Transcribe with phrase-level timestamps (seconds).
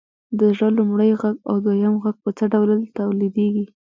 [0.39, 3.65] د زړه لومړی غږ او دویم غږ په څه ډول تولیدیږي؟